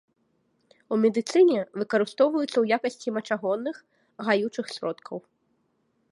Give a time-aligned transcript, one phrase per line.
[0.95, 3.75] У медыцыне выкарыстоўваюцца ў якасці мачагонных,
[4.29, 5.17] гаючых сродкаў.